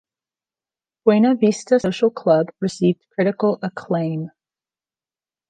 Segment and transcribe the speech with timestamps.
[1.05, 4.31] "Buena Vista Social Club" received critical acclaim.